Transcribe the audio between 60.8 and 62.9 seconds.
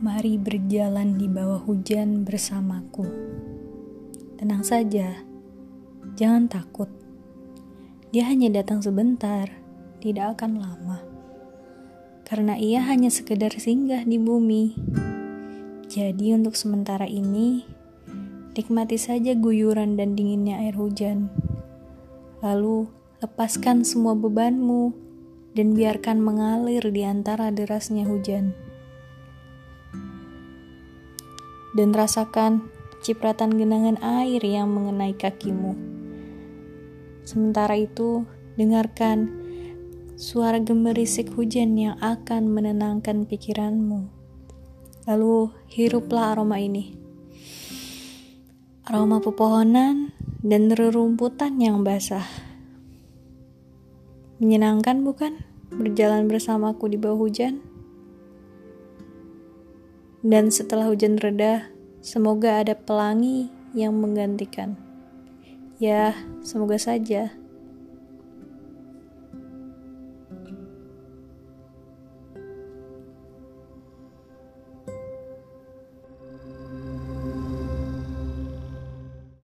hujan reda, semoga ada